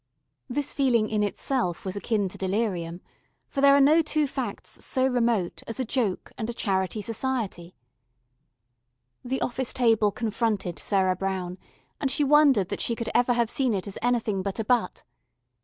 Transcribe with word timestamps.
This 0.49 0.73
feeling 0.73 1.09
in 1.11 1.21
itself 1.21 1.85
was 1.85 1.95
akin 1.95 2.27
to 2.29 2.35
delirium, 2.39 3.01
for 3.47 3.61
there 3.61 3.75
are 3.75 3.79
no 3.79 4.01
two 4.01 4.25
facts 4.25 4.83
so 4.83 5.05
remote 5.05 5.61
as 5.67 5.79
a 5.79 5.85
Joke 5.85 6.31
and 6.39 6.49
a 6.49 6.55
Charity 6.55 7.03
Society. 7.03 7.75
The 9.23 9.41
office 9.41 9.71
table 9.73 10.11
confronted 10.11 10.79
Sarah 10.79 11.15
Brown, 11.15 11.59
and 11.99 12.09
she 12.09 12.23
wondered 12.23 12.69
that 12.69 12.81
she 12.81 12.95
could 12.95 13.11
ever 13.13 13.33
have 13.33 13.51
seen 13.51 13.75
it 13.75 13.85
as 13.87 13.99
anything 14.01 14.41
but 14.41 14.57
a 14.57 14.63
butt. 14.63 15.03